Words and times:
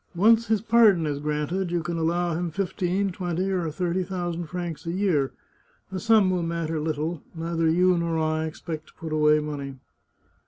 Once 0.15 0.47
his 0.47 0.61
pardon 0.61 1.05
is 1.05 1.19
granted, 1.19 1.69
you 1.69 1.83
can 1.83 1.95
allow 1.95 2.33
him 2.33 2.49
fifteen, 2.49 3.11
twenty, 3.11 3.51
or 3.51 3.69
thirty 3.69 4.01
thou 4.01 4.31
sand 4.31 4.49
francs 4.49 4.87
a 4.87 4.91
year; 4.91 5.31
the 5.91 5.99
sum 5.99 6.31
will 6.31 6.41
matter 6.41 6.79
little; 6.79 7.21
neither 7.35 7.69
you 7.69 7.95
nor 7.95 8.17
I 8.17 8.45
expect 8.45 8.87
to 8.87 8.93
put 8.95 9.13
away 9.13 9.37
money." 9.39 9.75